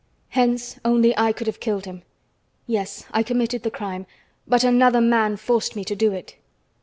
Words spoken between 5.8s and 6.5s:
to do it."